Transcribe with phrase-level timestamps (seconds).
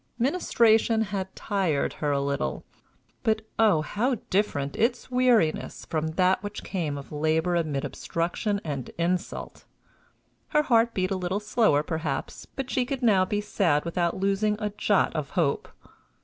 [0.17, 2.63] Ministration had tired her a little
[3.21, 3.83] but, oh!
[3.83, 9.65] how different its weariness from that which came of labor amid obstruction and insult!
[10.47, 14.55] Her heart beat a little slower, perhaps, but she could now be sad without losing
[14.59, 15.67] a jot of hope.